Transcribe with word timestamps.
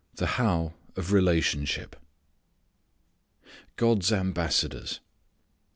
The 0.15 0.25
"How" 0.25 0.73
of 0.95 1.11
Relationship 1.13 1.95
God's 3.75 4.11
Ambassadors. 4.11 4.99